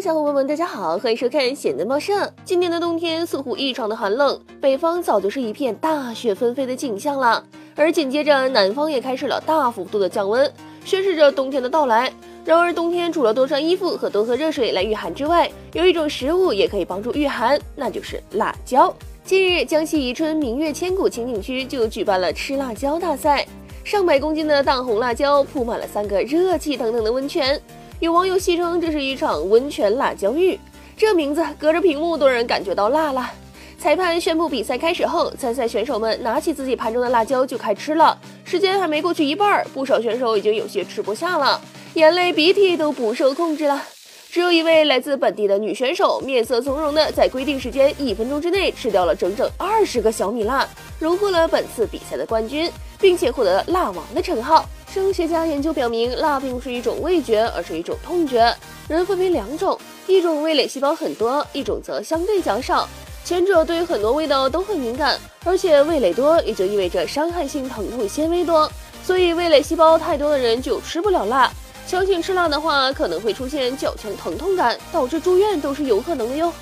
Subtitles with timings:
[0.00, 2.32] 小伙伴们，大家好，欢迎收看咸蛋报社。
[2.42, 7.44] 今年的冬天似乎异常的寒冷，北方早就是一片大雪纷飞的景象了，
[7.76, 10.50] 而紧接着南方也开始了大幅度的降温，
[10.86, 12.10] 宣示着冬天的到来。
[12.46, 18.94] 然而，冬天除了多穿衣服和多喝热水来御寒之外，有一种食物也可以帮助御寒，那就是辣椒。
[19.22, 23.46] 近日，江西宜春明月千古情景区就举办了吃辣椒大赛，
[23.84, 27.60] 上百公斤的大红辣椒铺满了三个热气腾腾的温泉。
[28.00, 30.58] 有网友戏称这是一场温泉辣椒浴，
[30.96, 33.30] 这名字隔着屏幕都让人感觉到辣了。
[33.78, 38.18] 裁判宣布比赛开始后，参赛选手们拿起自己盘中的辣椒就开吃了。
[38.42, 41.60] 时间还没过去一半，不少选手已经有些吃不下了，
[41.92, 43.82] 眼泪鼻涕都不受控制了。
[44.30, 50.66] 只有一位来自本地的女选手，面色从容的在规定时间一分钟之内吃掉了整整二十个小米辣，
[50.98, 54.64] 荣获了本次比赛的冠军，并且获得了辣王的称号。
[54.92, 58.52] 生物学家研究表明，辣并不是一种味觉，而是一种痛觉。
[58.88, 62.88] 人分为两种，一种味蕾细胞很多，一种则相对较少。
[63.24, 68.68] 前者对很多味道都很敏感，而且味蕾多也就意味着伤害性疼痛纤维多，
[69.04, 71.48] 所以味蕾细胞太多的人就吃不了辣。
[71.86, 76.52] 强行吃辣的话，可能会出现较强疼痛感，导致住院都是有可能的哟。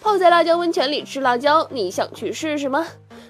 [0.00, 2.86] 泡在辣椒温泉里吃辣椒，你想去试试吗？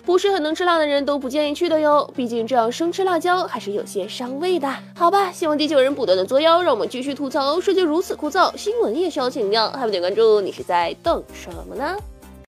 [0.08, 4.66] 不是很能吃辣的人都不建议去的哟，毕竟这样生吃辣椒还是有些伤胃的。
[4.96, 11.94] 好吧，希望地球人不断的作妖，让我们继续吐槽世界如此枯燥，新闻也需要情调，还不点关注，你是在等什么呢？